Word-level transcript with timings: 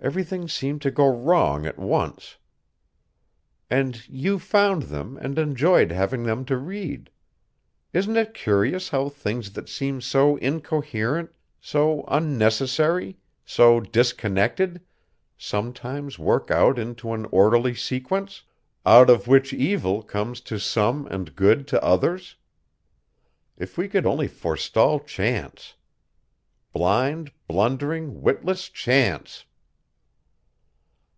Everything 0.00 0.46
seemed 0.46 0.80
to 0.82 0.92
go 0.92 1.08
wrong 1.08 1.66
at 1.66 1.76
once. 1.76 2.36
And 3.68 4.00
you 4.08 4.38
found 4.38 4.84
them 4.84 5.16
and 5.16 5.36
enjoyed 5.40 5.90
having 5.90 6.22
them 6.22 6.44
to 6.44 6.56
read. 6.56 7.10
Isn't 7.92 8.16
it 8.16 8.32
curious 8.32 8.90
how 8.90 9.08
things 9.08 9.50
that 9.54 9.68
seem 9.68 10.00
so 10.00 10.36
incoherent, 10.36 11.32
so 11.60 12.04
unnecessary, 12.06 13.18
so 13.44 13.80
disconnected, 13.80 14.80
sometimes 15.36 16.16
work 16.16 16.48
out 16.52 16.78
into 16.78 17.12
an 17.12 17.26
orderly 17.32 17.74
sequence, 17.74 18.44
out 18.86 19.10
of 19.10 19.26
which 19.26 19.52
evil 19.52 20.02
comes 20.04 20.40
to 20.42 20.60
some 20.60 21.08
and 21.08 21.34
good 21.34 21.66
to 21.66 21.84
others? 21.84 22.36
If 23.56 23.76
we 23.76 23.88
could 23.88 24.06
only 24.06 24.28
forestall 24.28 25.00
Chance! 25.00 25.74
Blind, 26.72 27.32
blundering, 27.48 28.22
witless 28.22 28.68
Chance!" 28.68 29.44